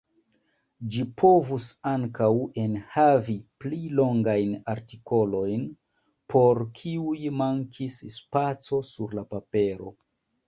Ĝi 0.93 1.03
povus 1.21 1.65
ankaŭ 1.89 2.29
enhavi 2.61 3.35
pli 3.63 3.81
longajn 3.99 4.55
artikolojn, 4.73 5.67
por 6.35 6.61
kiuj 6.79 7.19
mankis 7.43 7.99
spaco 8.17 8.81
sur 8.93 9.15
la 9.21 9.25
papero. 9.35 9.93